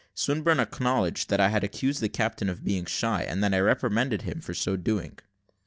Swinburne 0.15 0.59
acknowledged 0.59 1.29
that 1.29 1.51
he 1.51 1.57
accused 1.63 2.01
the 2.01 2.09
captain 2.09 2.49
of 2.49 2.63
being 2.63 2.85
shy, 2.85 3.21
and 3.21 3.43
that 3.43 3.53
I 3.53 3.59
reprimanded 3.59 4.23
him 4.23 4.41
for 4.41 4.55
so 4.55 4.75
doing. 4.75 5.19